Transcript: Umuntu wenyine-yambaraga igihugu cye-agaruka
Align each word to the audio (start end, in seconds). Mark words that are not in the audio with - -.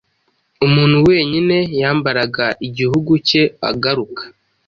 Umuntu 0.65 0.97
wenyine-yambaraga 1.07 2.45
igihugu 2.67 3.11
cye-agaruka 3.27 4.23